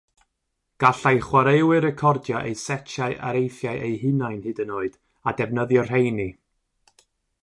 [0.83, 4.97] Gallai chwaraewyr recordio eu setiau areithiau eu hunain hyd yn oed
[5.33, 6.27] a defnyddio'r rheini.